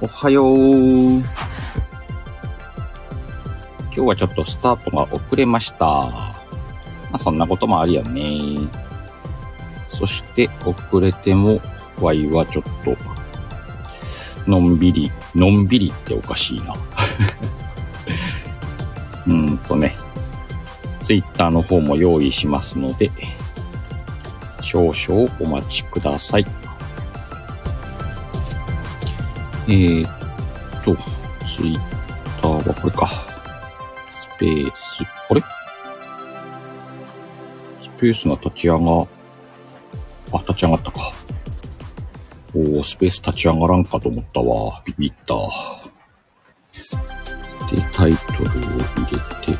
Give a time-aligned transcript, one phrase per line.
[0.00, 0.56] おはよう。
[0.56, 1.24] 今
[3.90, 5.86] 日はちょっとスタートが遅れました。
[5.86, 6.36] ま
[7.14, 8.60] あ、そんなこともあるよね。
[9.88, 11.60] そして遅れても、
[12.00, 12.96] ワイはちょっと、
[14.48, 16.74] のんびり、のんびりっておかしいな。
[19.26, 19.96] うーんとね、
[21.02, 23.10] ツイッターの方も用意しますので、
[24.60, 26.46] 少々お待ちください。
[29.70, 30.10] えーっ
[30.82, 30.96] と、
[31.46, 31.80] ツイッ
[32.40, 33.06] ターはこれか。
[34.10, 35.42] スペース、あれ？
[37.82, 39.06] スペースが立ち上が、
[40.32, 41.12] あ、立ち上がったか。
[42.54, 44.82] おー、スペース立ち上がらんかと思ったわ。
[44.86, 45.34] ビビった。
[47.70, 49.58] で、タイトルを入れて、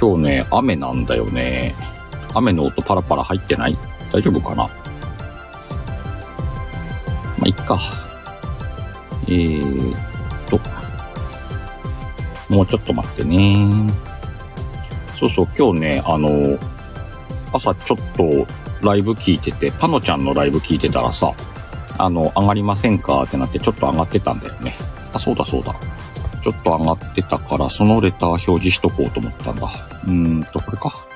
[0.00, 1.72] 今日ね、雨なんだよね。
[2.34, 3.76] 雨の音パラパラ入ってない？
[4.12, 4.64] 大丈夫かな？
[7.38, 7.78] まあ、いっか。
[9.26, 9.96] えーっ
[10.48, 10.60] と。
[12.52, 13.88] もうちょっと待ってね。
[15.16, 16.58] そうそう、今日ね、あの、
[17.52, 18.46] 朝ちょっと
[18.82, 21.32] ライブ聞いてて、パノちゃんのライブ聞いてたらさ、
[21.98, 24.74] あの、上がりませんかってなってちょっと上がってたんだよね。
[25.12, 25.74] あ、そうだそうだ。
[26.42, 29.66] ちょっと上がってたから、そのレター表示しとこうと思ったんだ。
[29.66, 31.06] うーんと、これか。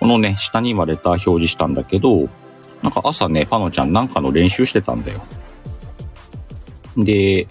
[0.00, 2.28] このね、下に今レター表示したんだけど、
[2.82, 5.20] なんか朝ね、パノちゃんなんかの練習してたんだよ。
[6.96, 7.46] で、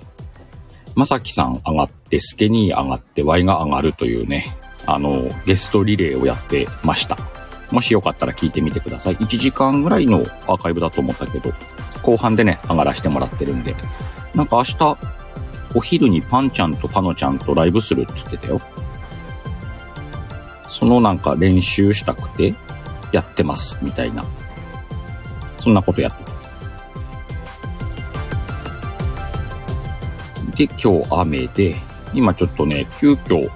[0.95, 7.17] まさきさん上がって、スケニー上がって、Y が上がるというね、あの、ゲストリレーをやってました。
[7.71, 9.15] もしよかったら聞いてみてください。
[9.17, 11.51] 1時間ぐらいのアーカイブだと思ったけど、
[12.01, 13.75] 後半でね、上がらせてもらってるんで。
[14.33, 14.97] なんか明日、
[15.75, 18.59] お昼にパンちゃんとパノちゃんとライブするって言ってたよ。
[20.69, 22.55] そのなんか練習したくて
[23.11, 24.23] やってます、みたいな。
[25.57, 26.17] そんなことやっ
[30.55, 30.67] て。
[30.67, 31.75] で、今日雨で、
[32.13, 33.49] 今ちょっとね、急遽、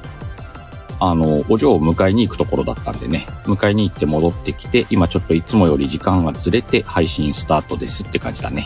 [0.99, 8.65] あの、お嬢を迎えに行くところだったんでね、迎えに行って戻ってきて、今ちょっといつもより時間がずれて配信スタートですって感じだね。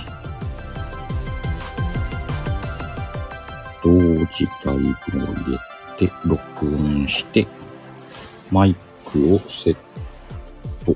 [3.84, 5.60] 同時ライブを入れ
[5.98, 7.48] て、録音して、
[8.52, 8.76] マイ
[9.06, 9.76] クをセッ
[10.86, 10.92] ト。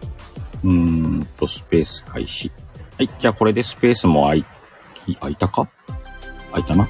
[0.64, 2.52] うーんと、スペース開始。
[2.98, 3.10] はい。
[3.20, 4.40] じゃあこれでスペースも開
[5.08, 5.68] い、開いたか？
[6.52, 6.88] 開いたな。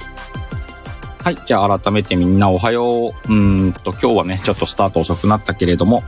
[1.23, 1.37] はい。
[1.45, 3.09] じゃあ改めてみんなおはよう。
[3.09, 6.03] うーんと、今日はね、ちょっとスタート遅くなったけれども、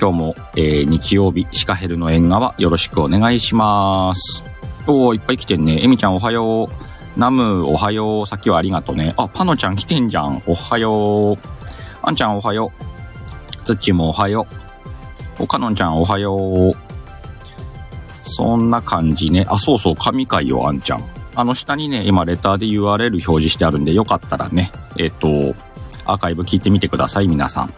[0.00, 4.44] 今日も、えー、日曜日、シカヘルの縁側よろしくお願いします。
[4.86, 5.82] おー、いっぱい来てんね。
[5.82, 6.68] エミちゃんおはよう。
[7.18, 8.26] ナムおはよう。
[8.26, 9.14] さっきはありがとうね。
[9.16, 10.42] あ、パノちゃん来てんじゃん。
[10.46, 11.36] おはよう。
[12.02, 12.97] あんちゃんおはよう。
[13.68, 14.46] つっちもおはよ
[15.38, 15.42] う。
[15.42, 16.74] おかのんちゃんおはよう。
[18.22, 19.44] そんな感じね。
[19.46, 21.04] あ、そうそう、神回よ、あんちゃん。
[21.34, 25.54] あの下にね、今レターで URL 表示してあるんで、よかったらね、えっ、と、
[26.06, 27.68] アーカイブ聞いてみてください、皆さ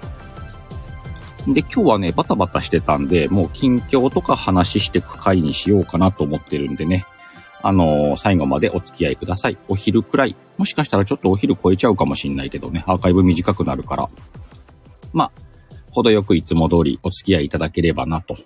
[1.46, 1.52] ん。
[1.52, 7.04] で、今日はね、バタバタしてたんで、もう近況とか話してく回にしようかなと思ってるんでね。
[7.62, 9.58] あのー最後までお付き合いください。
[9.66, 10.36] お昼くらい。
[10.56, 14.08] もしかしたらちょっとお昼超えちゃうかもしんないけどね、アーカイブ短くなるから。
[15.12, 15.49] まあ、
[15.90, 18.36] 程よくいつも通りお付き合いいただければなと。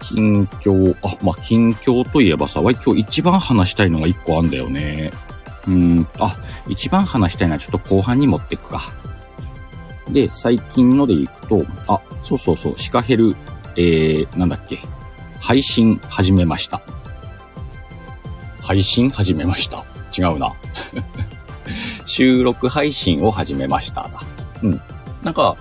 [0.00, 5.10] 近況、あ、まあ、近況といえばさ、わい今日一番話したいのが一個あんだよね。
[5.66, 6.36] うん、あ、
[6.66, 8.80] 一番話したいのはちょっと後半に持ってくか。
[10.10, 13.36] で、最近のでいくと、あ、そうそうそう、シカヘル、
[13.76, 14.80] えー、なんだっけ、
[15.40, 16.80] 配信始めました。
[18.62, 19.84] 配信始めました。
[20.16, 20.52] 違うな。
[22.06, 24.10] 収録配信を始めました。
[24.62, 24.80] うん。
[25.22, 25.56] なんか、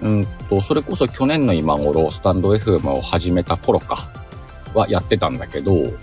[0.00, 4.08] うんと、それこそ去年の今頃、スタンド FM を始めた頃か、
[4.74, 5.98] はやってたんだけど、う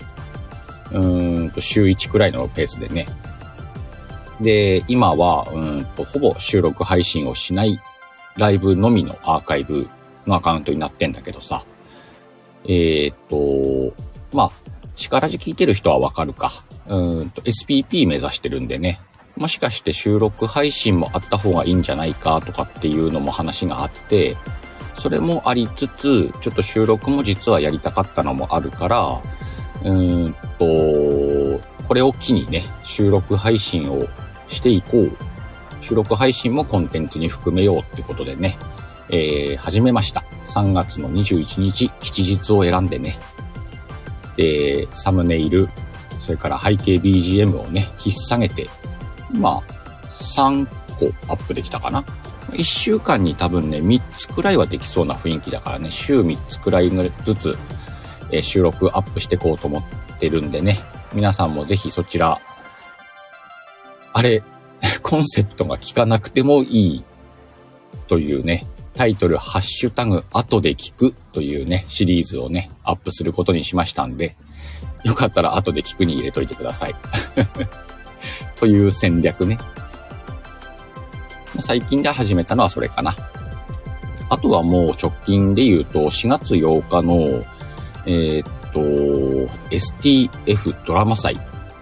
[0.92, 3.06] ーんと、週1くらいのペースでね。
[4.40, 7.80] で、今は、うんと、ほぼ収録配信をしない
[8.36, 9.88] ライブのみのアーカイブ
[10.26, 11.64] のアカウントになってんだけどさ。
[12.68, 13.94] えーっと、
[14.36, 14.50] まあ、
[14.96, 16.64] 力字聞いてる人はわかるか。
[16.86, 19.00] うんと、SPP 目指してるんでね。
[19.36, 24.36] もしかして収録配信もあった方がいいんじゃないかとかっていうのも話があって、
[24.94, 29.22] それもありつつ、ちょっと収録も実はやりたかったのもあるから、
[29.82, 34.06] うーんと、これを機にね、収録配信を
[34.48, 35.16] していこう。
[35.82, 38.56] 収録配信もコンテンツに含めようってことでね、
[39.10, 40.24] えー、始めました。
[40.46, 43.18] 3月の21日、吉日を選んでね。
[44.36, 45.68] で、サムネイル、
[46.18, 48.68] それから背景 BGM をね、引っ提げて、
[49.36, 49.62] まあ、
[50.12, 50.66] 3
[50.98, 52.04] 個アップできたかな。
[52.52, 56.90] 1週間に多分ね、3つくらいはできそうな雰囲気だからね、週3つくらい
[57.24, 57.58] ずつ、
[58.30, 60.78] え、収録アップしていこうと思ってるんでね、
[61.12, 62.40] 皆さんもぜひそちら、
[64.12, 64.42] あれ、
[65.02, 67.04] コンセプトが聞かなくてもいい
[68.08, 74.36] というね、タイトル、ハッシュタグ、後で聞くというね、シリーズをね、アップすることにしましたんで、
[75.04, 76.94] よかったら後で聞くに入れといてください。
[78.56, 79.58] という戦略ね。
[81.60, 83.14] 最近で始めたのはそれかな。
[84.28, 87.44] あとはもう直近で言うと、4月8日の、
[88.06, 88.80] えー、っと、
[89.70, 91.36] STF ドラマ祭。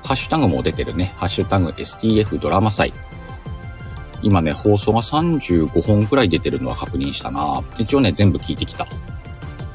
[0.04, 1.14] ハッシュタグも出てるね。
[1.16, 2.92] ハッシュタグ STF ドラマ祭。
[4.22, 7.62] 今ね、放送が35本くらい出てるのは確認したな。
[7.78, 8.86] 一応ね、全部聞いてきた。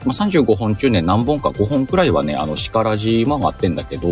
[0.06, 4.08] まあ、35本中ね、何本か5本くらいはね、あの、叱らじも上がってんだけど、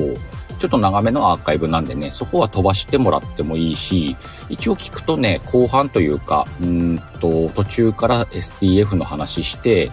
[0.57, 4.15] ちょっと長めのアーカイブなんでね、そこは飛ばしてもらってもいいし、
[4.49, 9.91] 一応聞くとね、後半というか、うんと、途中から SDF の話して、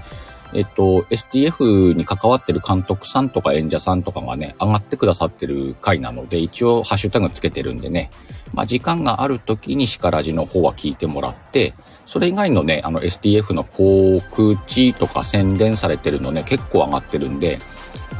[0.54, 8.10] えっと、STF に関わってる監督さんとか演者さんとかがね、上がってくださってる回なので、一応ハッシュタグつけてるんでね、
[8.52, 11.74] まあ時間がある時に叱らじの方は聞いてもらって、
[12.06, 17.58] それ以外のね、あの STF の航空地とか宣伝されてるのね、結構上がってるんで、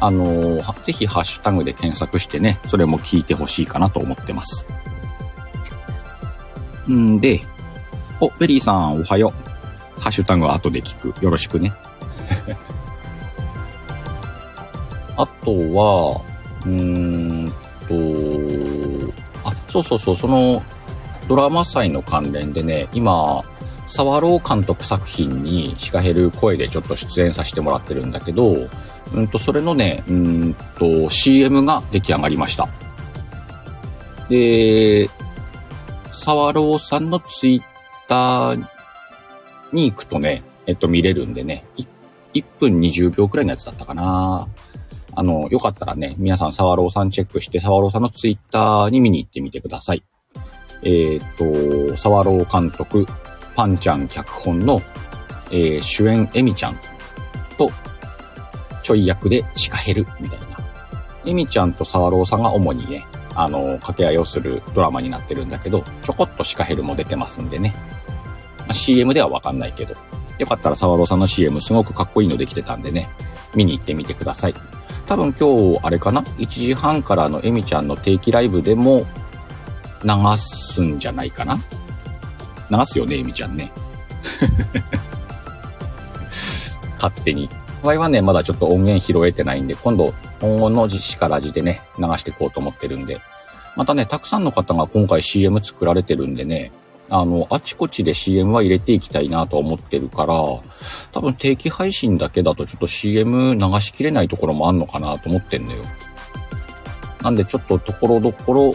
[0.01, 4.67] あのー、ぜひハッシュタグで検索してね、それも聞いてほしいかなと思ってます。
[6.91, 7.41] んで、
[8.21, 9.33] お、ベリーさんおはよ
[9.97, 10.01] う。
[10.01, 11.25] ハッシュタグは後で聞く。
[11.25, 11.73] よろしくね。
[15.17, 16.21] あとは、
[16.65, 17.53] うーん
[17.89, 19.13] と、
[19.45, 20.63] あ、そうそうそう、その
[21.29, 23.43] ドラマ祭の関連でね、今、
[23.87, 28.57] 沢朗監督作品にシカヘル声でちょっと出演させてもらってるんだけど、
[29.13, 32.69] うんと、それのね、うんと、CM が出来上がりました。
[34.29, 35.11] で、
[36.11, 37.63] 沢朗さんのツイッ
[38.09, 38.67] ター
[39.73, 41.87] に行くとね、えっと、見れるんでね、1,
[42.35, 44.49] 1分20秒くらいのやつだったかな。
[45.17, 50.03] あの、よかったらね、皆さん沢朗さんチェックして、沢朗さんのツイッターに見に行ってみてください。
[50.83, 53.07] えっ、と、沢朗監督、
[53.57, 54.83] パンちゃん脚本の、
[55.51, 56.79] えー、主演エミちゃん
[57.57, 57.71] と、
[58.83, 60.59] ちょい役でシカヘルみたいな。
[61.27, 67.75] エミちゃんと沢朗さんが主にね、あの、掛け合いをするドラマになってるんだけど、ちょこっとシカヘルも出てますんでね。
[68.59, 69.95] まあ、CM ではわかんないけど、
[70.39, 73.09] よかったら沢朗さんの CM すごくかっこいいのできてたんでね、
[73.55, 74.55] 見に行ってみてください。
[75.07, 79.07] 多分今日、あれかな ?1 時半からのエミちゃんの定期ライブでも
[80.03, 81.59] 流すんじゃないかな？
[82.71, 83.73] 流すよね、エミちゃんね。
[86.97, 87.49] 勝手に。
[87.83, 93.21] 場合はね、まだちょっと音源拾えてないんで、今度、今後のしからじでね、流していこうと思ってるんで。
[93.77, 96.73] またね、たくさんの方が今回 CM 作られてるんでね、
[97.15, 100.35] あの、あちこちで CM は入れていきたいなと思ってるから、
[101.13, 105.85] 多分定期配信だけだとちょっと CM 流しきれないところもあんのかなと思ってんのよ。
[107.23, 108.75] なんでちょっとところどころ、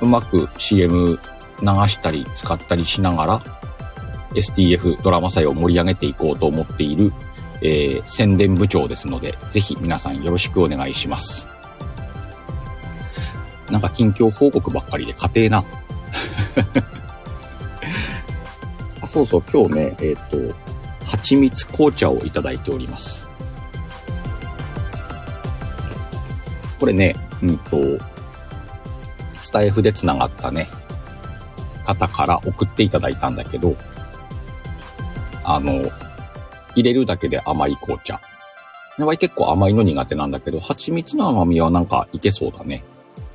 [0.00, 1.18] うまく CM
[1.60, 3.42] 流したり使ったりしながら、
[4.30, 7.12] STF ドラマ祭を盛り上げていこうと思っている、
[7.60, 11.46] えー、宣伝部長ですので、ぜひ皆さんよろしくお願いします。
[13.70, 15.64] なんか近況報告ばっかりで家庭な。
[19.10, 20.54] そうそう、今日ね、えっ、ー、と、
[21.04, 23.28] 蜂蜜紅茶をいただいております。
[26.78, 27.76] これね、うんと、
[29.40, 30.68] スタイフで繋がったね、
[31.84, 33.74] 方から送っていただいたんだけど、
[35.42, 35.82] あの、
[36.76, 38.20] 入れるだけで甘い紅茶。
[38.96, 42.84] わい結構甘いの苦手なんだけど、蜂蜜の甘みはなんかいけそうだね。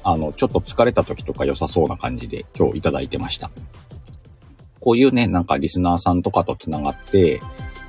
[0.06, 3.52] あの、ちょっと疲れた時とか良さそうな感じで今日いただいてました。
[4.86, 7.42] こういうね、なんかリスナーさんとかと繋がって、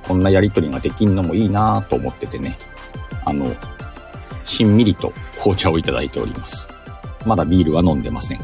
[0.07, 2.57] こんなやりとりができんのもいいなと思っててね、
[3.23, 3.55] あの、
[4.45, 6.73] しんみりと紅茶をいただいております。
[7.23, 8.39] まだビールは飲んでません。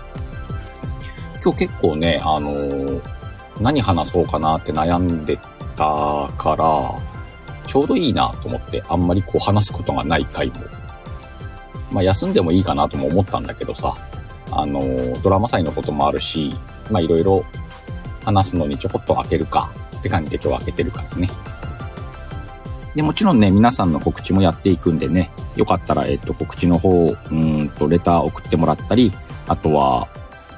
[1.44, 3.02] 今日結構ね、あのー、
[3.60, 5.36] 何話そうかなって悩んで
[5.76, 6.64] たから、
[7.66, 10.54] ちょうどいいなと思って、あんまりこう話すことがない回も。
[11.92, 13.94] まあ休んでもいいかなとも思ったんだけどさ、
[14.50, 16.56] あのー、ドラマ祭のこともあるし、
[16.90, 17.44] まあいろいろ
[18.24, 21.28] 話すのにちょこっと開けるかって感じで今日開けてるからね。
[22.94, 29.12] で、もちろんね、皆さんの告知もやっていくんでね、よかったら、えっと、告知の方、うんと、レター送ってもらったり、
[29.46, 30.08] あとは、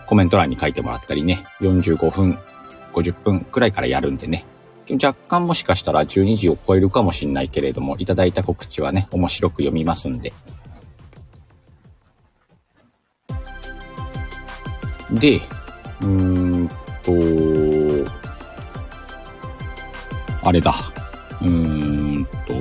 [0.06, 2.38] コメント欄に書いてもらったりね、45分、
[2.94, 4.46] 50分くらいからやるんでね、
[5.02, 10.32] 若干もしかしたら12時を超えるかもしんないけれども、いただいた告知はね、面白く読みますんで。
[15.10, 15.40] で、
[16.00, 16.68] うーん
[17.02, 17.12] と、
[20.46, 20.72] あれだ。
[21.40, 21.48] うー
[22.20, 22.54] んと、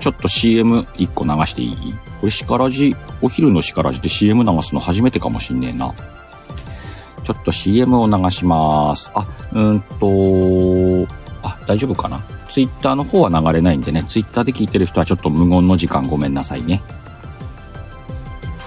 [0.00, 1.94] ちょっと CM1 個流していい？
[2.20, 5.92] これしからじ、お昼のしからじで CM 流すの初めてかもしんねえな。
[7.24, 9.10] ちょっと CM を流します。
[9.14, 11.06] あ、うんと、
[11.42, 12.20] あ、大丈夫かな
[12.50, 16.82] ?Twitter の方は流れないんでね、Twitter で聞いてる人はちょっと無言の時間ごめんなさいね。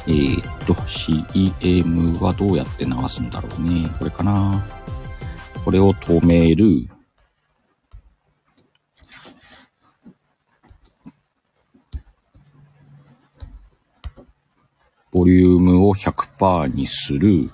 [0.07, 3.89] えー、っと、CM はどうやって流すんだろうね。
[3.97, 4.63] これかな。
[5.63, 6.87] これを止める。
[15.11, 17.49] ボリュームを100%にする。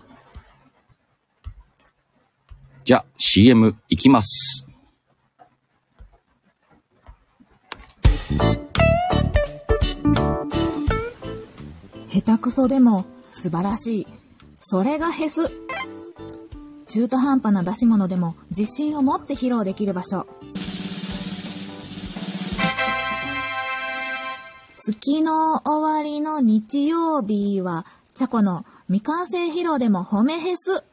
[2.84, 4.65] じゃ CM いきます。
[12.12, 14.08] 下手くそでも素晴らしい。
[14.60, 15.50] それがヘス。
[16.88, 20.27] 中途半端な出し物でも自信を持って披露できる場所。
[24.75, 30.84] 月の終わりの日曜日は、チャコの未完成披露でも褒めヘス。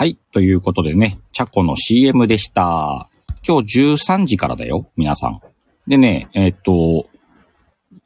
[0.00, 0.16] はい。
[0.32, 3.10] ということでね、チャコの CM でした。
[3.46, 5.42] 今日13時からだよ、皆さん。
[5.86, 7.06] でね、えーっと、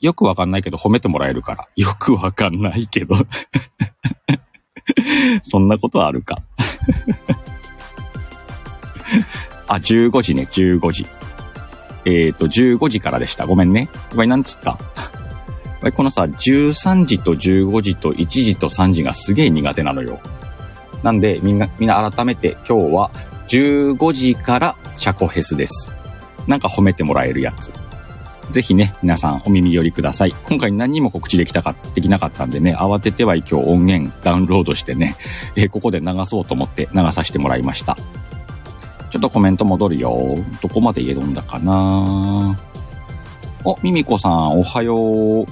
[0.01, 1.69] よくわかんないけど褒めてもらえるから。
[1.77, 3.15] よくわかんないけど。
[5.45, 6.37] そんなことあるか。
[9.69, 11.07] あ、15時ね、15時。
[12.07, 13.47] えーっと、15時からでした。
[13.47, 13.89] ごめんね。
[14.11, 14.77] これなんつった？
[15.93, 20.19] このさ、13時と15時と1時と3時がすげえ苦手なのよ。
[21.05, 23.11] なんで、みんな、みんな改めて今日は
[23.49, 25.93] 15時からチャコヘスです。
[26.47, 27.73] なんか褒めてもらえるやつ。
[28.51, 30.35] ぜひね、皆さんお耳寄りください。
[30.49, 35.17] 今回何にも告知できたか、できなかったんでね、慌てては今日音源ダウンロードしてね、
[35.57, 37.99] えーここで流そうと思って流させてもらいました。
[39.11, 40.39] ちょっとコメント戻るよ。
[40.63, 42.59] どこまで言えるんだかな
[43.63, 45.43] お、ミミコさん、おはよう。
[45.43, 45.47] う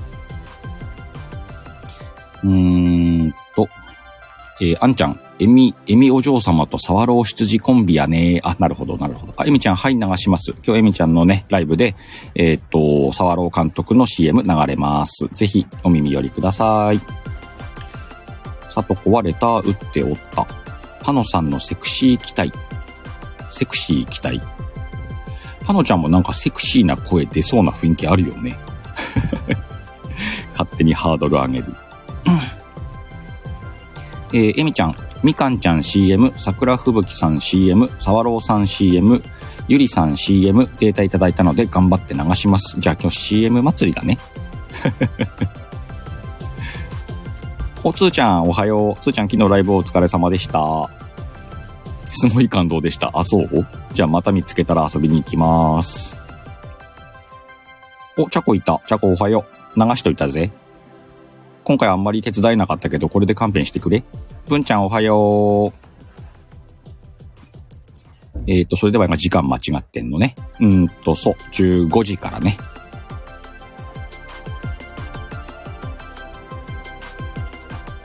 [2.44, 3.68] ーんと、
[4.60, 8.40] えーあんちゃん、エミ、エミお嬢様とサワロー羊コンビやね。
[8.44, 9.34] あ、なるほど、なるほど。
[9.36, 10.52] あ、エミちゃん、はい、流します。
[10.64, 11.96] 今日エミちゃんのね、ライブで、
[12.36, 15.26] えーっと、サワロー監督の CM 流れます。
[15.32, 17.00] ぜひ、お耳寄りください。
[18.70, 20.46] さとこはレター打っておった。
[21.02, 22.52] パノさんのセクシー期待。
[23.50, 24.40] セクシー期待。
[25.64, 28.56] パノちゃんもなんかセクシーな声出そうな雰囲気あるよね。
[30.54, 31.74] 勝手にハードル上げる。
[34.34, 39.22] えー、えみちゃん、みかんちゃん CM、桜吹雪さん CM、さわろうさん CM、
[39.68, 42.80] ゆりさん CM データいただいたので頑張って流します。
[42.80, 44.18] じゃあ今日 CM 祭りだね。
[47.84, 48.96] お、つーちゃん、おはよう。
[49.00, 50.88] つーちゃん、昨日ライブお疲れ様でした。
[52.08, 53.10] すごい感動でした。
[53.14, 53.48] あ、そう？
[53.92, 56.16] じゃあまた見つけたら遊びに行きます。
[58.18, 58.80] お、チャコいた。
[58.86, 59.44] チャコおはよ
[59.76, 59.80] う。
[59.80, 60.50] 流しといたぜ。
[61.64, 64.02] 今回あんまり手伝えなかったけど、これで勘弁してくれ。
[64.48, 65.82] 文ちゃんおはよう。
[68.46, 70.34] えっ、ー、と、それでは今時間間違ってんのね。
[70.60, 72.56] うんと、そう、15時からね。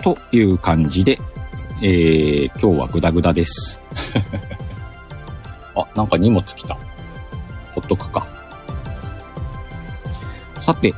[0.03, 1.19] という感じで、
[1.81, 3.81] えー、今日はグダグダです。
[5.75, 6.77] あ、なんか荷物来た。
[7.71, 8.27] ほっとくか。
[10.59, 10.89] さて、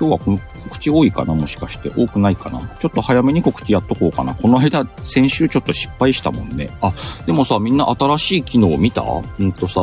[0.00, 0.38] 今日は
[0.88, 1.90] 知多いかなもしかして。
[1.96, 4.34] 多くないかなちょっと早めに告知やっとこうかな。
[4.34, 6.70] この間、先週ちょっと失敗したもんね。
[6.80, 6.92] あ、
[7.26, 9.02] でもさ、みんな新しい機能見た？
[9.38, 9.80] うんとさ、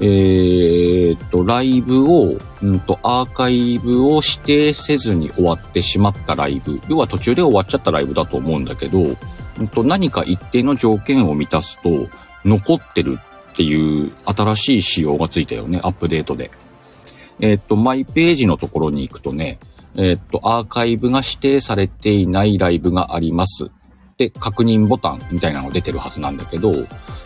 [0.00, 6.80] えー、っと、ライブを、うんと、アーカイブを指定せずに終わってしまったライブ。
[6.88, 12.08] 要は途中で終わっちゃったライブだと思うんだけど、うんと、何か一定の条件を満たすと、
[12.44, 13.18] 残ってる
[13.52, 15.78] っていう新しい仕様がついたよね。
[15.84, 16.50] アップデートで。
[17.40, 19.58] えっと、マイページのところに行くとね、
[19.96, 23.70] えっと、アーカイブが指定されていないライブがあります。
[24.16, 26.72] で、確認ボタンみたいなの出てるはずなんだけど、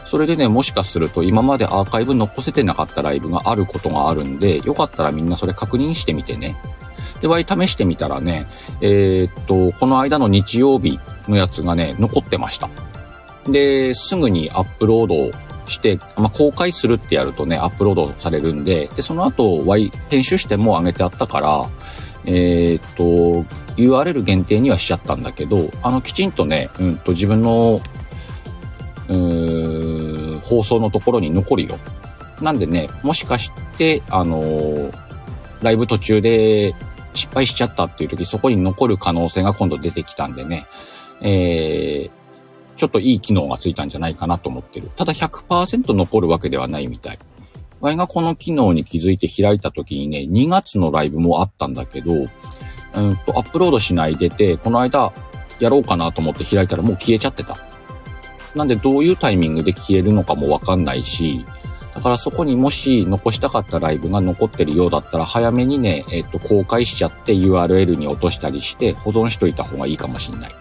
[0.05, 6.57] それでね、もしかすると今までアーカイブ残せてなかったライブがあることがあるんで、よかったらみんなそれ確認してみてね。
[7.21, 8.47] で、わい試してみたらね、
[8.81, 12.69] えーっと、この間の日曜日のやつがね、残ってました。
[13.49, 15.37] で、すぐにアップロード
[15.69, 21.67] して、まあ、公開するってやるとね、アップロードされるんで、で、その後、Y、編集しても上げてあったから、
[22.27, 27.81] えーっと、URL 限定にはしちゃったんだけど、あの、きちんとね、うんと、自分の、
[29.09, 31.79] うーん、放送のところに残るよ。
[32.43, 35.07] なんでね、もしかして、あのー
[35.63, 36.75] ライブ途中で
[37.15, 40.67] 失敗しちゃったっていう時、そこに残る可能性が今度出てきたんでね、
[41.21, 44.91] えー、ちょっといい機能がついたんじゃないかなと思ってる。
[44.97, 47.19] ただ100%残るわけではないみたい。
[47.87, 52.27] ワイがこの機能に気づいて開いた時にね、2月のライブもあったんだけど、うん
[53.19, 55.13] と、アップロードしないでて、この間
[55.61, 57.57] やろうかなと思って開いたらもう消えちゃってた。
[58.57, 61.47] なんでどういうタイミングで消えるのかもわかんないし、
[61.95, 70.55] だからそこにもし残したかったライブが残ってるようだったら早めにね、えっ、と、公開しちゃって URL に落としたりして保存しといた方がいいかもしんない。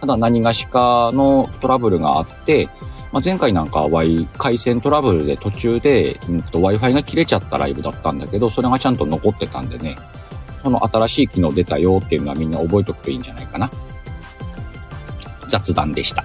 [0.00, 2.68] ただ何がしかのトラブルがあって、
[3.12, 9.96] まあ、前回なんかは Y 回線トラブルで途中で、うん、と Wi-Fi が切れちゃったライブだったんだけど、それがちゃんと残ってたんでね、
[10.62, 13.70] その新しい機能出たよっていうのはみんな覚えておくといいんじゃないかな。
[15.48, 16.24] 雑談でした。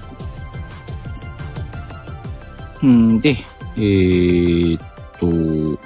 [2.82, 3.36] うんで、
[3.75, 4.82] えー、っ
[5.20, 5.79] と、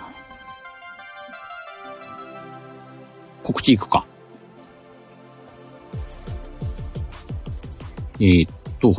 [3.42, 4.06] 告知いくか。
[8.20, 8.96] えー、っと、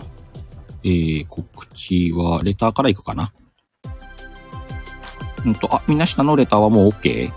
[0.84, 3.32] えー、告知は、レターからいくかな？
[5.44, 7.32] うんと、あ、みんな下のレターはもう OK?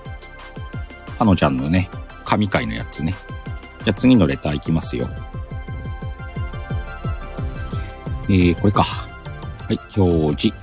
[1.17, 1.89] あのちゃんのね、
[2.23, 3.13] 神回のやつね。
[3.83, 5.07] じゃあ次のレターいきますよ。
[8.23, 8.83] えー、これか。
[8.83, 10.57] はい、表示。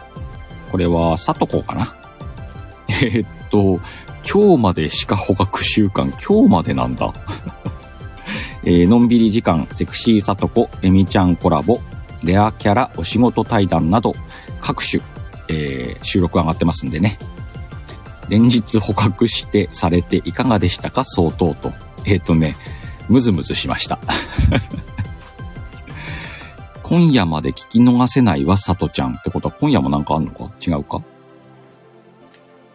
[0.70, 1.94] これは、さとこかな？
[2.88, 3.80] えー、っと、
[4.28, 7.12] 今日まで鹿捕獲習慣、今日までなんだ？
[8.64, 11.80] えー、のんびり時間、セクシーさとこ、えみちゃんコラボ、
[12.24, 14.14] レアキャラお仕事対談など、
[14.60, 15.02] 各種、
[15.48, 17.18] えー、収録上がってますんでね。
[18.28, 21.04] 連日捕獲してされていかがでしたか？
[21.04, 21.72] 相当と。
[22.04, 22.56] えっ、ー、とね、
[23.08, 23.98] ムズムズしました。
[26.82, 29.14] 今夜まで聞き逃せないわ、さとちゃん。
[29.14, 30.50] ってことは今夜もなんかあんのか？
[30.66, 31.02] 違うか？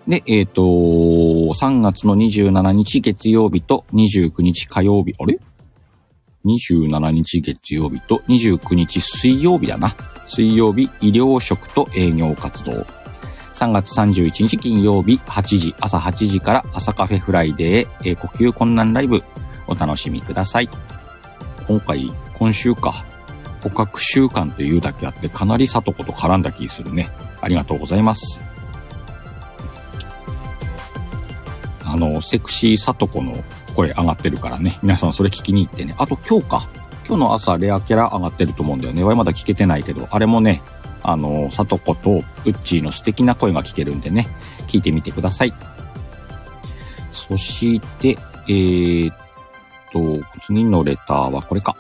[0.08, 5.40] で、えっ、ー、と、3月の27日月曜日と29日火曜日、あれ？
[6.48, 9.96] 27日月曜日と29日水曜日だな。
[10.26, 12.72] 水曜日医療職と営業活動。
[13.54, 19.24] 3月31日金曜日8時、朝8時から朝カフェフライデー、え、呼吸困難ライブ
[19.68, 20.70] お楽しみください。
[21.68, 22.94] 今回、今週か。
[23.62, 27.10] 捕獲習慣というだけあってかなり里子と絡んだ気するね。
[27.42, 28.40] ありがとうございます。
[31.84, 33.34] あの、セクシー里子の
[33.78, 34.80] 声上がってるからね。
[34.82, 35.94] 皆さんそれ聞きに行ってね。
[36.00, 36.68] あと今日か。
[37.08, 39.04] 今日の朝レアキャラ上がってると思うんだよね。
[39.04, 40.62] わいまだ聞けてないけど、あれもね、
[41.04, 44.28] あの、さとことウッチーの素敵な声が聞けるんでね、
[44.68, 45.54] 聞いてみてください。
[47.12, 48.18] そして、
[48.50, 49.16] えー、っ
[49.94, 51.78] と、次のレターはこれか。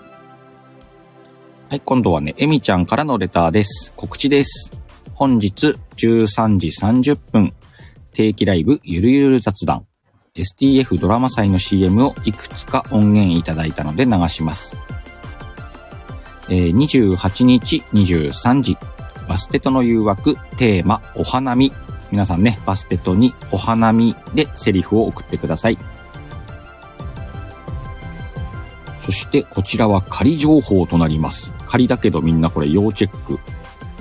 [1.69, 3.91] はい、今度はね、エミちゃんからのレターです。
[3.97, 4.71] 告知です。
[5.13, 7.53] 本日13時30分、
[8.13, 9.86] 定期ライブゆるゆる雑談。
[10.37, 14.77] STF ドラマ祭の CM をいくつか音源いただいたので流します。
[16.49, 18.77] えー、28日23時、
[19.27, 21.73] バステトの誘惑、テーマ、お花見。
[22.11, 25.77] 皆さんね、バステトにお花見でセリフを送ってください。
[29.01, 31.51] そしてこちらは仮情報となります。
[31.67, 33.39] 仮だけどみんなこれ要チェック。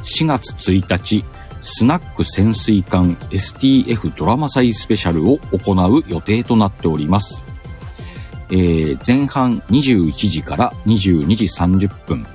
[0.02, 1.24] 4月1日、
[1.60, 7.42] スナック潜水艦 STF ドラマ祭スペシャルを行う予定となっております。
[8.50, 12.26] えー、前半21時から22時30分、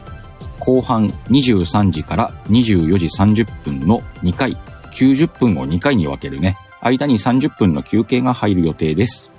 [0.59, 4.57] 後半23時から24時30分の2回、
[4.93, 6.57] 90分を2回に分けるね。
[6.81, 9.30] 間に30分の休憩が入る予定です。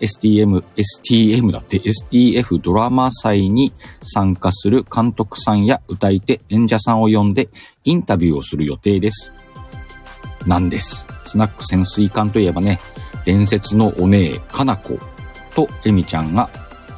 [0.00, 7.48] STM、STM だって STF ドラマ祭に参加する監督さんや歌い手、演者さんを呼んで
[7.84, 9.32] インタビューをする予定です。
[10.46, 11.06] なんです。
[11.26, 12.78] スナック潜水艦といえばね、
[13.24, 14.98] 伝説のお姉、かなこ、
[15.54, 16.50] とエミちゃんが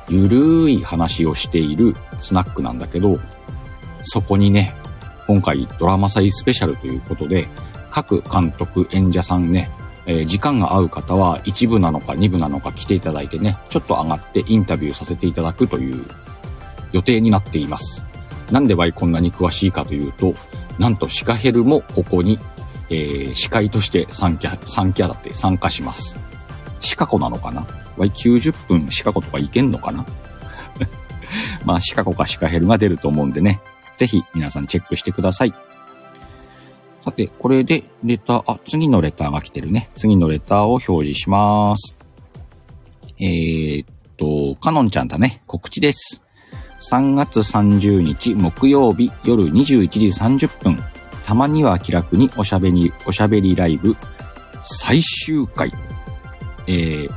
[0.09, 3.19] ゆるーい話をしているスナックなんだけど、
[4.03, 4.75] そこにね、
[5.27, 7.49] 今回ドラマ祭スペシャルということで、
[7.91, 9.71] 各監督、演者さんね、
[10.11, 16.05] えー、時間が合う方は1部なのか2部なのか来ていただいてね、ちょっと上がってインタビューさせていただくという
[16.91, 18.03] 予定になっています。
[18.51, 20.35] なんでワイこんなに詳しいかというと、
[20.81, 22.41] なんとシカヘルもここに、
[22.91, 26.19] えー、司会として参加、参加だって参加します。
[26.81, 27.65] シカコなのかな？
[27.97, 30.05] ワイ90分シカコとかいけんのかな？
[31.65, 33.61] まあシカコかシカヘルが出ると思うんでね、
[33.95, 35.55] ぜひ皆さんチェックしてください。
[37.03, 39.89] さて、これでレター、あ、次のレターが来てるね。
[39.95, 41.97] 次のレターを表示します。
[43.19, 45.43] えー、っと、かのんちゃんだね。
[45.47, 46.23] 告知です。
[46.91, 50.79] 3月30日木曜日夜21時30分。
[51.23, 53.97] たまには気楽におしゃべり、おしゃべりライブ
[54.63, 55.71] 最終回。
[56.67, 57.11] えー、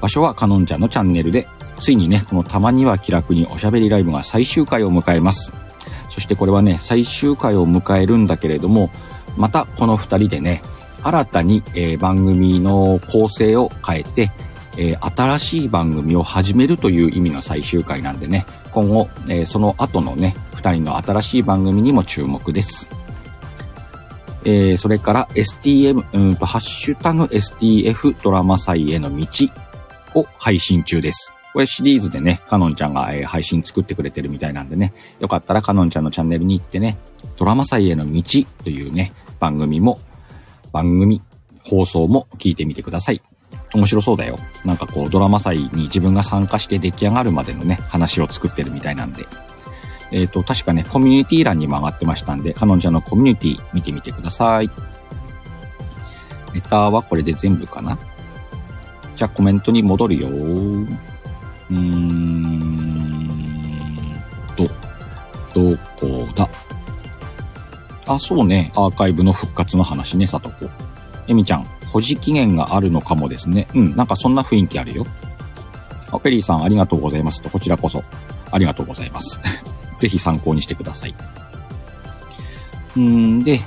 [0.00, 1.46] 場所はカノンちゃんのチャンネルで、
[1.78, 5.52] ついにね、このたまには気楽におしゃべりライブが最終回を迎えます。
[6.08, 8.90] そしてこれはね、最終回を迎えるんだけれども、
[9.36, 10.62] またこの二人でね、
[11.02, 14.30] 新たに、えー、番組の構成を変えて、
[14.76, 22.90] えー、新しい番組を始めるという意味の最終回なんでね、今後、えー、その後のね、二人の新しい番組にも注目です。
[24.44, 29.26] えー、それから STM、うんと、ハッシュタグ STF ドラマ祭への道
[30.14, 31.32] を配信中です。
[31.52, 36.96] これシリーズでね、かのんちゃんが、えー、配信作ってくれてるみたいなんでね、よかったらかのんちゃんのチャンネルに行ってね、
[37.40, 38.22] ドラマ祭への道
[38.64, 39.98] というね、番組も、
[40.72, 41.22] 番組、
[41.64, 43.22] 放送も聞いてみてください。
[43.72, 44.36] 面白そうだよ。
[44.66, 49.24] なんかこう、ドラマ祭に自分が参加して出来上がるまでのね、話を作ってるみたいなんで。
[50.12, 54.68] えっ、ー、と、確かね、コミュニティ欄にも上がってましたんで、かのんちゃんのコミュニティ見てみてください。
[56.52, 57.96] レタはこれで全部かな？
[59.16, 60.28] じゃあコメントに戻るよ。
[60.28, 62.58] うーん
[64.56, 64.64] と、
[65.54, 66.46] どこだ？
[68.10, 68.72] あ、そうね。
[68.74, 70.68] アーカイブの復活の話ね、さとこ。
[71.28, 73.68] えみちゃん、保持期限があるのかもですね。
[73.72, 75.06] うん、なんかそんな雰囲気あるよ。
[76.10, 78.02] あ、ペリーさんありがとうございますと、こちらこそ。
[78.50, 79.40] ありがとうございます。
[79.96, 81.14] ぜひ参考にしてください。
[82.98, 83.60] んで、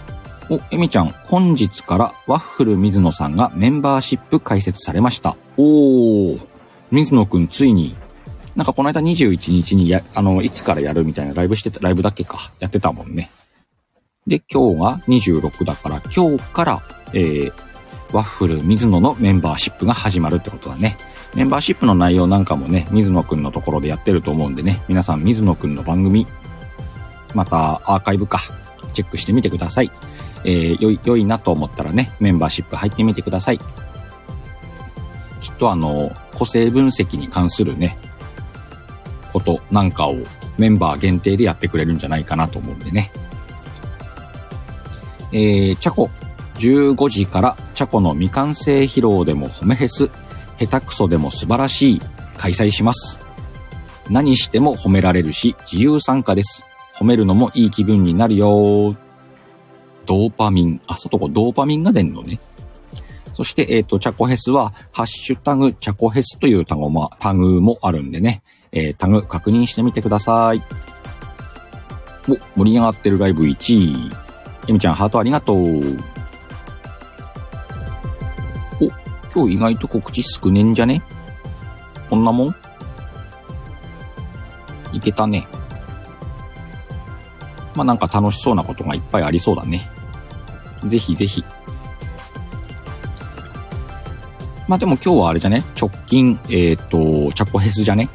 [0.49, 5.37] お、えみちゃん、本日からワッフル水野さんがメンバーシップ開設されました。
[5.55, 6.41] おー、
[6.91, 7.95] 水野くんついに、
[8.57, 13.31] なんかこの間21日にや、あの、いつからやるみたいなライブしてた、ライブだけか、やってたもんね。
[14.27, 16.79] で、今日が26だから、今日から、
[17.13, 17.53] えー、
[18.13, 20.97] ワッフル水野のメンバーシップが始まるってことだね。
[21.35, 26.25] メンバーシップの内容なんかもね、水野くんのところでやってると思うんでね、皆さん水野くんの番組、
[27.33, 28.39] またアーカイブか、
[28.93, 29.91] チェックしてみてください。
[30.45, 33.59] えー、良い、良いなと思ったらね、メンバーシップ入ってみてください。
[35.41, 37.97] きっとあの、個性分析に関するね、
[39.33, 40.15] ことなんかを
[40.57, 43.11] メンバー限定でやってくれるんじゃないかなと思うんでね。
[45.33, 46.09] えー、チャコ、
[46.59, 50.09] 15時からチャコの未完成披露でも褒めへす、
[50.59, 52.01] 下手くそでも素晴らしい、
[52.37, 53.19] 開催します。
[54.09, 56.65] 何しても褒められるし、自由参加です。
[56.95, 58.95] 褒めるのもいい気分になるよ。
[60.05, 60.81] ドーパミン。
[60.87, 62.39] あ、そこドーパミンが出んのね。
[63.31, 70.61] そして、えっ、ー、と、チャコヘスは、ハッシュタグ、チャコヘスというタグも、タグもあるんでね、えー、タグ確認してみてください。
[72.29, 74.32] お、盛り上がってるライブ1位。
[74.67, 75.57] エミちゃん、ハートありがとう。
[75.57, 75.61] お、
[79.33, 81.01] 今日意外と告知少ねんじゃね？
[82.09, 82.55] こんなもん？
[84.93, 85.47] いけたね。
[87.75, 89.89] まあなんか楽しそうなことがいっぱいありそうだね。
[90.85, 91.43] ぜひぜひ。
[94.67, 95.63] まあでも今日はあれじゃね？
[95.79, 98.09] 直近、えっ、ー、と、チャコヘスじゃね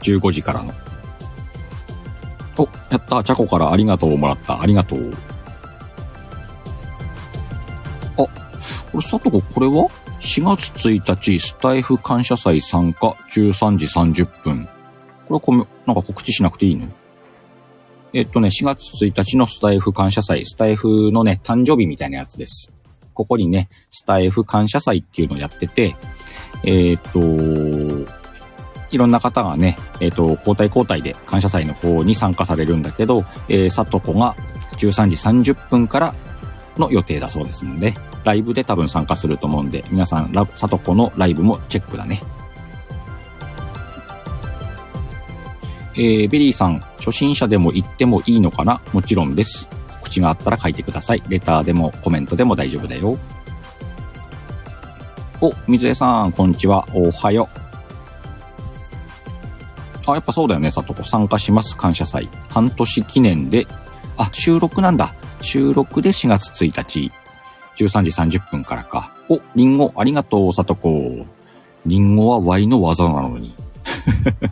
[0.00, 0.72] ?15 時からの。
[2.56, 3.24] お、やった。
[3.24, 4.60] チャコからありがとうもらった。
[4.60, 5.12] ありがとう。
[8.98, 9.88] これ、さとこ、これは
[10.20, 14.68] ?4 月1日、スタイフ感謝祭参加、13時30分。
[15.28, 15.54] これ、こ、
[15.86, 16.88] なんか告知しなくていいの？
[18.12, 22.72] えっとね、4月1日のスタイフ感謝祭、スタイフのね、誕生日みたいなやつです。
[23.14, 25.94] ここにね、スタイフ感謝祭っていうのをやってて、
[26.64, 27.20] えっと、
[28.90, 34.34] いろんな方がね、えっ、と、交代交代で感謝祭の方に参加されるんだけど、えー、さとこが
[34.72, 36.14] 13時30分から
[36.78, 42.22] の予定だそうですので、ライブで多分参加すると思うんで、皆さん、さとこのライブもチェックだね。
[45.94, 48.80] えー、ベリーさん、初心者でも行ってもいいのかな？
[48.92, 49.68] もちろんです。
[50.02, 51.22] 口があったら書いてください。
[51.28, 53.18] レターでもコメントでも大丈夫だよ。
[55.40, 56.86] お、水江さん、こんにちは。
[56.94, 57.48] おはよ
[60.06, 60.10] う。
[60.10, 61.04] あ、やっぱそうだよね、さとこ。
[61.04, 62.28] 参加します、感謝祭。
[62.48, 63.66] 半年記念で、
[64.16, 65.12] あ、収録なんだ。
[65.40, 67.12] 収録で4月1日、
[67.78, 69.14] 13時30分からか。
[69.28, 71.26] お、リンゴ、ありがとう、さとこ。
[71.86, 73.54] リンゴは Y の技なのに。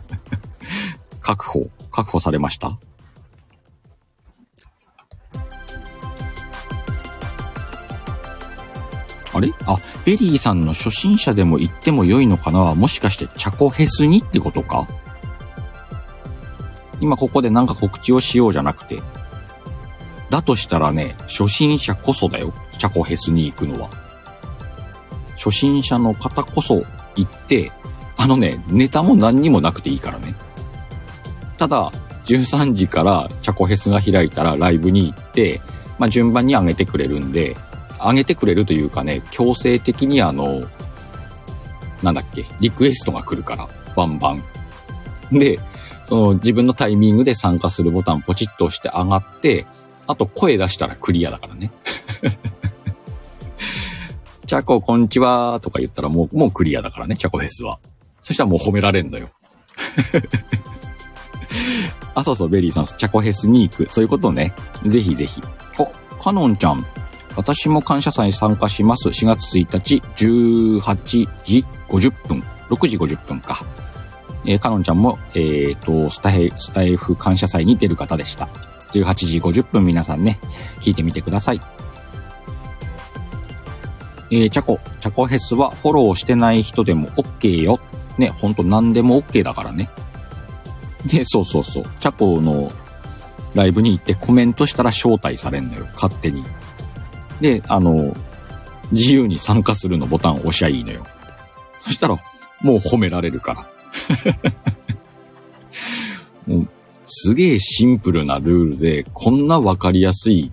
[1.21, 2.77] 確保、確保されました
[9.33, 9.51] あれ？
[9.65, 12.61] あ、ベリーさんの初心者でも行っても良いのかな？
[12.61, 14.87] はもしかしてチャコフェスにってことか？
[17.01, 19.01] 今ここでなんか告知をしようじゃなくて。
[20.29, 22.53] だとしたらね、初心者こそだよ。
[22.77, 23.89] チャコフェスに行くのは。
[25.37, 26.83] 初心者の方こそ
[27.15, 27.71] 行って、
[28.17, 30.35] あのね、ネタも何にもなくていいからね。
[31.57, 31.91] ただ、
[32.25, 35.61] 13時からチャコフェスが開いたらライブに行って、
[35.97, 37.55] まあ、順番に上げてくれるんで、
[37.99, 40.63] 上げてくれるというかね、強制的にあの、
[42.03, 44.43] なんだっけ、リクエストが来るから、バンバン。
[45.31, 45.59] で、
[46.05, 49.65] その自分のタイミングで参加するボタンポチッと押して上がって、
[50.07, 51.71] あと声出したらクリアだからね。
[54.47, 57.79] チャコ、こんにちはとか言ったらもう、もうクリアだからね、チャコフェスは。
[58.21, 59.29] そしたらもう褒められんのよ。
[62.15, 63.89] あ、そうそう、ベリーさん、チャコフェスに行く。
[63.89, 64.53] そういうことね。
[64.85, 65.41] ぜひぜひ。
[65.77, 65.91] お、
[66.23, 66.85] カノンちゃん。
[67.35, 69.09] 私も感謝祭に参加します。
[69.09, 72.41] 4月1日、18時50分。
[72.69, 73.63] 6時50分か。
[74.45, 78.47] えー、カノンちゃんも、えっ、と、スタイ、スタイフ感謝祭に出る方でした。
[79.03, 80.39] 18時50分皆さんね、
[80.79, 81.61] 聞いてみてください。
[84.29, 87.79] えー、チャコ、チャコヘスはフォローしてない人でも OK よ。
[88.17, 89.89] ね、ほんと何でも OK だからね。
[91.05, 91.85] で、そうそうそう。
[91.99, 92.71] チャコの
[93.55, 95.87] ライブに行ってコメントしたら招待されんのよ。
[95.93, 96.43] 勝手に。
[97.39, 98.15] で、あの、
[98.91, 101.03] 自由に参加するのボタンを押しゃいいのよ。
[101.79, 102.15] そしたら、
[102.61, 103.61] もう褒められるから。
[106.47, 106.69] も う
[107.09, 110.51] すげえシンプルなルールで、こんなわかりやすい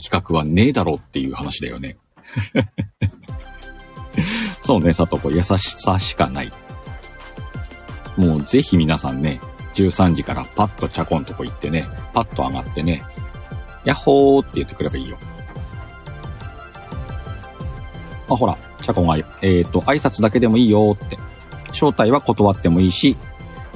[0.00, 1.96] 企画はねえだろっていう話だよね。
[4.62, 6.52] そうね、さとこ、優しさしかない。
[8.16, 9.40] もうぜひ皆さんね、
[9.74, 13.02] 13時からパッとチャコンとこ行ってね、パッと上がってね、
[13.84, 15.18] ヤッホーって言ってくればいいよ。
[18.28, 21.18] あ、ほら、チャコンが、えっ、ー、と、挨拶だけでもいいよって。
[21.70, 23.16] 招待は断ってもいいし、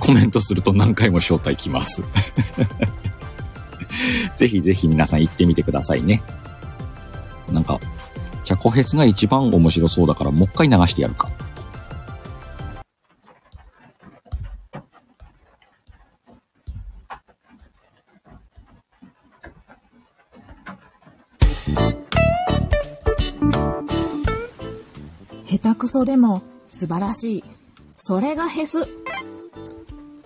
[0.08, 2.02] コメントすると何回も招待来ます。
[4.36, 6.22] ぜひぜひ皆さん行ってみてくださいね。
[7.52, 7.78] なんか、
[8.42, 11.28] チャコフェスが一番面白そうだからもう一回流してやるか。
[25.44, 27.44] 下手くそでも素晴らしい。
[27.94, 28.88] それがヘス。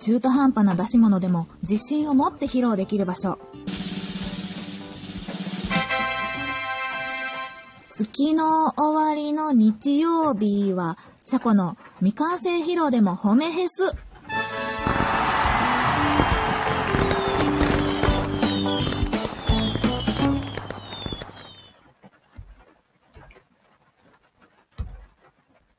[0.05, 3.39] 中途半端な出し物でも自信を持って披露できる場所。
[7.87, 13.95] 月の終わりの日曜日は、チャコの未完成披露でも褒めヘス。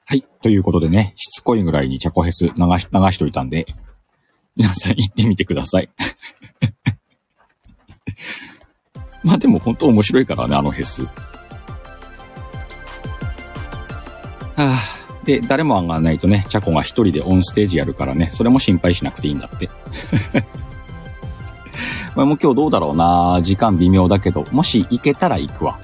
[0.07, 0.23] はい。
[0.41, 3.67] ということでね、しつこいぐらいにチャコヘス流し、流しといたんで、
[4.57, 5.89] 皆さん行ってみてください。
[9.25, 11.05] まあでも本当面白いからね、あのヘス。
[11.05, 11.11] は
[14.57, 14.79] あ、
[15.25, 19.71] で、誰も上がらないとね、チャコが一人でオンステージやるからね、それも心配しなくていいんだって。
[22.15, 25.81] まあもう今日どうだろうな時間微妙だけど、もし行けたら行くわ。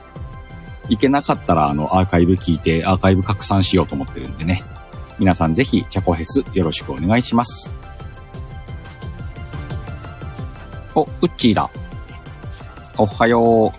[0.89, 4.63] 行けなかったら、あの、アーカイブ聞いて、アーカイブ拡散しようと思ってるんでね。
[5.19, 7.80] 皆さんぜひ、チャコヘスよろしくお願いします。
[10.95, 11.71] お、ウッチーだ。
[12.99, 13.73] おはよ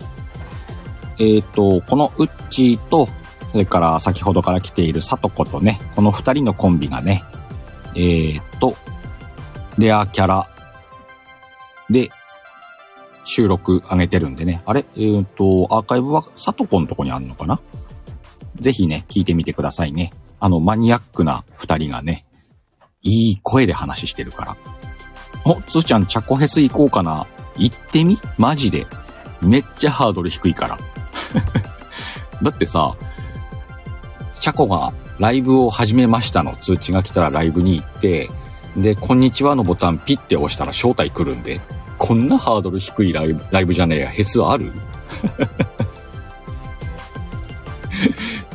[1.20, 1.24] う。
[1.24, 3.08] えっ、と、このウッチーと、
[3.50, 7.24] それから先ほどから来ているサトコとね、この二人のコンビがね、
[7.96, 8.76] えっ、と、
[9.78, 10.48] レアキャラ
[11.90, 12.10] で
[13.26, 14.62] 収録上げてるんでね。
[14.66, 14.86] あれ？
[14.98, 17.60] えっ、と、アーカイブはサトコのとこにあんのかな？
[18.56, 20.14] ぜひね、聞いてみてくださいね。
[20.40, 22.26] あの、マニアックな二人がね、
[23.02, 24.58] いい声で話してるから。
[25.46, 27.26] お、つーちゃん、チャコヘス行こうかな。
[27.58, 28.18] 行ってみ？
[28.38, 28.86] マジで。
[29.42, 30.78] めっちゃハードル低いから。
[32.44, 32.96] だってさ、
[34.40, 38.30] チャコがライブを始めましたの通知が来たらライブに行って、
[38.78, 41.60] で、こんにちはのボタンピッて押したら招待来るんで、
[41.98, 44.72] こんなハードル低いライブ、ライブじゃねえや、ヘスある？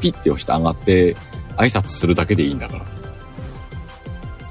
[0.00, 1.16] ピッて押して上がって、
[1.56, 2.84] 挨拶するだけでいいんだから。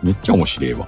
[0.04, 0.88] めっちゃ面白いわ。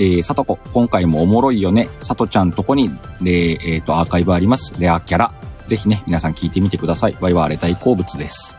[0.00, 1.88] えー、さとこ、今回もおもろいよね。
[2.00, 4.72] さとちゃんとこに、で、えっ、と、アーカイブあります。
[4.78, 5.34] レアキャラ。
[5.66, 7.16] ぜひね、皆さん聞いてみてください。
[7.20, 8.56] ワイは荒れたい好物です。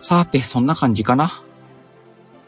[0.00, 1.42] さて、そんな感じかな。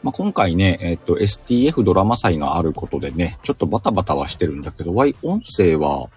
[0.01, 6.09] まあ、今回ね、えっ、と、STF ドラマ祭があることでね、ちょっとバタバタはしてるんだけど、ワイ音声は、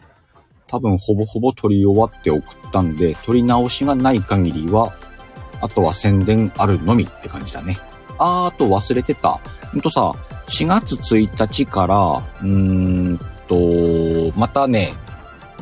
[0.68, 4.92] 多分ほぼほぼ撮り終わって送ったんで、撮り直しがない限りは、
[5.60, 7.78] あとは宣伝あるのみって感じだね。
[8.18, 9.40] あーと忘れてた。
[9.72, 10.12] ほんとさ、
[10.48, 14.94] 4月1日から、うーんと、またね、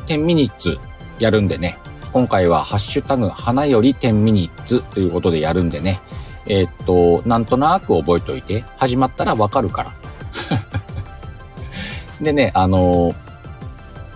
[0.07, 0.77] 10ミニッツ
[1.19, 1.77] やるんでね。
[2.11, 5.99] 今回はハッシュタグ、花より10ミニッツということでやるんでね。
[6.47, 9.93] えーっと、なんとなく覚えておいて、始まったらわかるから。
[12.21, 13.15] でね、あのー、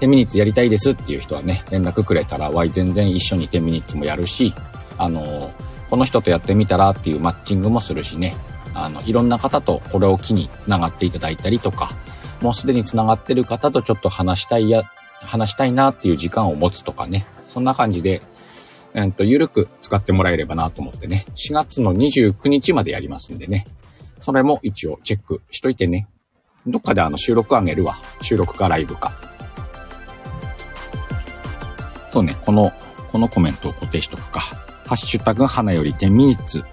[0.02, 4.54] 10ミニッツやりたいですっていう人はね、連絡くれたら、わい全然一緒に10ミニッツもやるし、
[4.98, 5.52] あの、
[5.90, 8.36] この人とやってみたらっていうマッチングもするしね、
[8.74, 11.90] あの、いろんな方とこれを機に繋がっていただいたりとか、
[12.42, 14.84] もうすでに繋がってる方とちょっと話したいや、
[15.22, 18.22] 話したいなっていう時間を持つとかね、そんな感じで、
[18.94, 23.66] えっと、ゆるく使ってもらえればなと思ってね、4月の29日までやりますんでね、
[24.20, 26.08] それも一応チェックしといてね。
[26.68, 27.98] どっかであの収録あげるわ。
[28.22, 29.12] 収録かライブか。
[32.10, 32.72] そうね、この、
[33.12, 34.42] このコメントを固定しとくか。
[34.90, 36.64] ハッシュタグ花より10ミニッツ。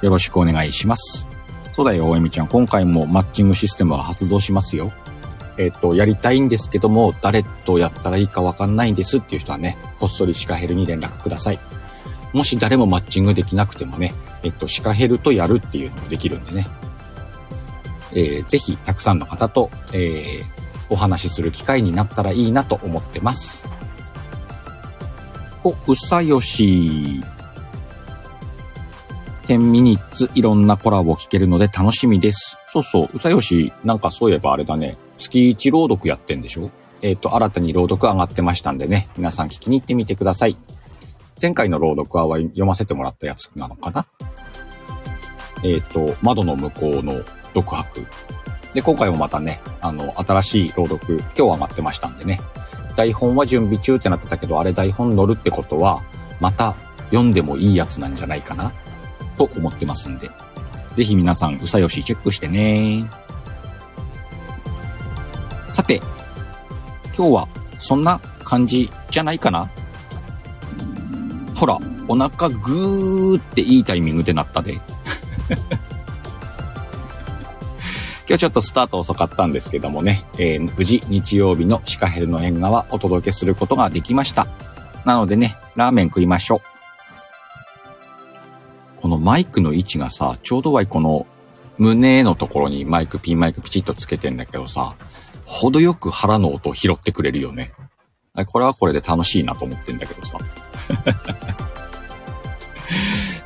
[0.00, 1.28] よろしくお願いします。
[1.74, 2.48] そうだよ、おえみちゃん。
[2.48, 4.90] 今回もマッチングシステムは発動しますよ。
[5.58, 11.58] えっ、と、やりたいんですけども、誰とやったらいいかわかんないんですっていう人はね、こっそりシカヘルに連絡ください。
[12.32, 16.66] もし誰もマッチングできなくてもね、えっと、シカヘルとやるっていうのもできるんでね。
[18.14, 20.44] えー、ぜひ、たくさんの方と、えー、
[20.88, 23.66] お話しする機会になったらいいなと思ってます。
[25.62, 27.20] お、うさよし。
[29.50, 32.56] 10ミニッツいろんなコラボ聞けるので楽しみです。
[32.68, 36.70] そうそう、うさよし、なんかそういえばあれだね、月1朗読やってんでしょ？
[37.02, 40.56] えっ、ー、と、新たに朗読上がってましたんでね、皆さん聞きに行ってみてください。
[41.42, 44.06] 前回の朗読は読ませてもらったやつなのかな？
[45.64, 47.14] えっ、ー、と、窓の向こうの
[47.52, 48.06] 独白。
[48.72, 52.40] で、今回もまたね、あの、新しい朗読、今日は待ってましたんでね。
[52.94, 56.04] 台本は準備中ってなってたけど、あれ台本乗るってことは、
[56.38, 58.70] また読んでもいいやつなんじゃないかな？
[59.40, 60.30] と思ってますんで。
[60.94, 63.10] ぜひ皆さん、うさよしチェックしてね。
[65.72, 66.02] さて、
[67.16, 67.48] 今日は
[67.78, 69.70] そんな感じじゃないかな
[71.56, 74.74] ほら、お腹ぐーっていいタイミングでなったで。
[78.28, 84.46] 今日ちょっとスタート遅かったんですけどもね、えー、無事日曜日のシカヘルの縁側お届けすることができました。
[85.06, 86.79] なのでね、ラーメン食いましょう。
[89.20, 91.26] マイクの位置がさ、ちょうどはこの
[91.76, 94.94] 胸のところにマイク、ピンマイクピチッとつけてんだけどさ、
[95.44, 97.72] 程よく腹の音を拾ってくれるよね。
[98.46, 100.38] これはこれで楽しいなと思ってんだけどさ。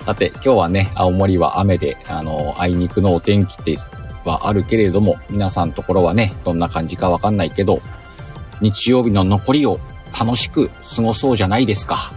[0.06, 3.76] さて、今日はね、青森は雨で、あの、あいにくのお天気って
[4.24, 7.82] はあるけれども、皆さんのところはね、どんな感じかわかんないけど、
[8.60, 9.80] 日曜日の残りを
[10.16, 12.12] 楽しく過ごそうじゃないですか。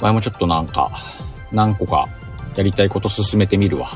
[0.00, 0.90] 前もちょっとなんか、
[1.52, 2.08] 何個か
[2.56, 3.88] やりたいこと進めてみるわ。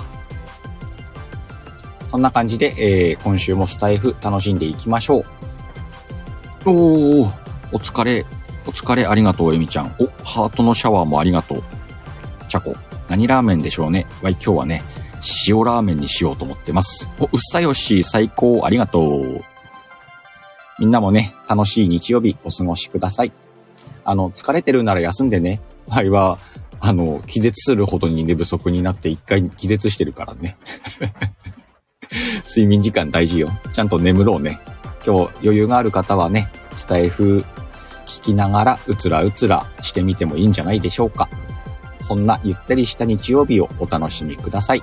[2.06, 5.24] そんな感じで、えー、今週もスタイフ楽しんでいきましょう。
[6.66, 7.32] おー、
[7.72, 8.26] お疲れ、
[8.66, 9.94] お疲れありがとう、えみちゃん。
[9.98, 11.62] お、ハートのシャワーもありがとう。
[12.48, 12.74] チャコ、
[13.08, 14.06] 何ラーメンでしょうね。
[14.22, 14.82] わい、今日はね、
[15.46, 17.08] 塩ラーメンにしようと思ってます。
[17.20, 19.44] お、うっさよし、最高、ありがとう。
[20.80, 23.32] みんなもね、楽しい日曜日お過ごしください。
[24.04, 25.60] あの、疲れてるなら休んでね。
[25.88, 26.38] はいは、
[26.80, 30.56] あの、気絶するほどに寝不足になって一回気絶してるからね。
[32.44, 33.50] 睡眠時間大事よ。
[33.72, 34.58] ちゃんと眠ろうね。
[35.06, 37.44] 今日余裕がある方はね、スタイフ
[38.06, 41.28] 聞きながらうつらうつらしてみてもいいんじゃないでしょうか。
[42.00, 44.82] そんなゆったりした日曜日をお楽しみください。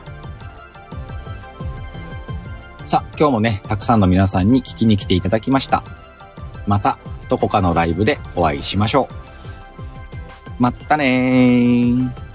[2.86, 5.84] さあ、今日もね、たくさんの皆さんに聞きに来ていただきました。
[6.68, 9.27] また、どこかのライブでお会いしましょう。
[10.60, 12.27] まったねー。